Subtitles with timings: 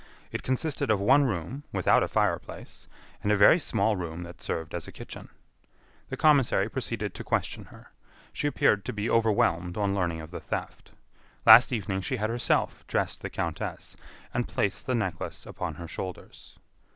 [0.31, 2.87] It consisted of one room without a fireplace,
[3.21, 5.29] and a very small room that served as a kitchen.
[6.09, 7.91] The commissary proceeded to question her.
[8.33, 10.93] She appeared to be overwhelmed on learning of the theft.
[11.45, 13.95] Last evening she had herself dressed the countess
[14.33, 16.57] and placed the necklace upon her shoulders.